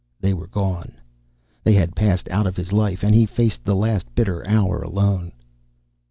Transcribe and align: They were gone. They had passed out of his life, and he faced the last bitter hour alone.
They 0.19 0.33
were 0.33 0.47
gone. 0.47 0.93
They 1.63 1.73
had 1.73 1.95
passed 1.95 2.27
out 2.29 2.47
of 2.47 2.55
his 2.57 2.73
life, 2.73 3.03
and 3.03 3.13
he 3.13 3.27
faced 3.27 3.63
the 3.63 3.75
last 3.75 4.07
bitter 4.15 4.41
hour 4.49 4.81
alone. 4.81 5.31